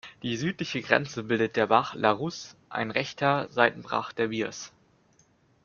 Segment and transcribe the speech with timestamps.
[0.23, 4.73] Die südliche Grenze bildet der Bach "La Raus", ein rechter Seitenbach der Birs.